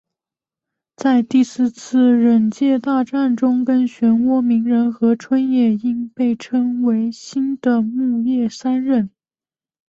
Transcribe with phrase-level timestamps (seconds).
[0.95, 9.11] 在第四次忍界大战中跟漩涡鸣人和春野樱被称为新的木叶三忍。